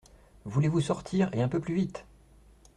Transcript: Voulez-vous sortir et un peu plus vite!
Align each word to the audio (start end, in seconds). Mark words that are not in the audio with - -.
Voulez-vous 0.45 0.81
sortir 0.81 1.29
et 1.31 1.43
un 1.43 1.47
peu 1.47 1.59
plus 1.59 1.75
vite! 1.75 2.05